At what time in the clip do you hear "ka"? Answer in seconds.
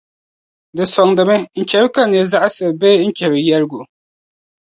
1.95-2.01